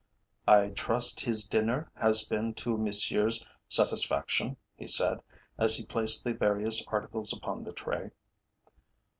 "I 0.47 0.69
trust 0.69 1.21
his 1.21 1.47
dinner 1.47 1.91
has 1.93 2.23
been 2.23 2.55
to 2.55 2.75
Monsieur's 2.75 3.45
satisfaction," 3.69 4.57
he 4.75 4.87
said, 4.87 5.21
as 5.59 5.75
he 5.75 5.85
placed 5.85 6.23
the 6.23 6.33
various 6.33 6.83
articles 6.87 7.31
upon 7.31 7.63
the 7.63 7.71
tray. 7.71 8.09